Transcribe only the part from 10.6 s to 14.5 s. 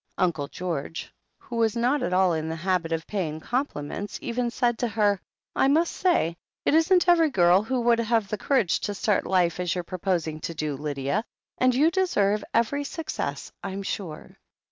Lydia, and you deserve every success, I'm sure."